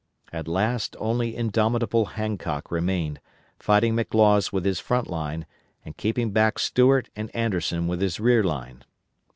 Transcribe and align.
At 0.33 0.47
last 0.47 0.95
only 0.99 1.35
indomitable 1.35 2.05
Hancock 2.17 2.71
remained, 2.71 3.19
fighting 3.59 3.95
McLaws 3.95 4.51
with 4.51 4.65
his 4.65 4.79
front 4.79 5.07
line, 5.07 5.45
and 5.85 5.95
keeping 5.95 6.31
back 6.31 6.57
Stuart 6.57 7.09
and 7.15 7.29
Anderson 7.35 7.85
with 7.85 8.01
his 8.01 8.19
rear 8.19 8.43
line. 8.43 8.83